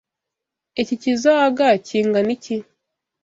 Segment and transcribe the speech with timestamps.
[0.81, 2.57] Iki kizoaga kingana iki?